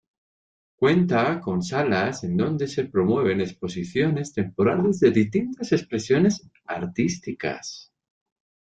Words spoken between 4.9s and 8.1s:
de distintas expresiones artísticas.